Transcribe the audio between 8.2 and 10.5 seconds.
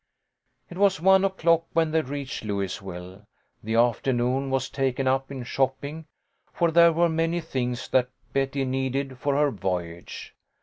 Betty needed for her voyage.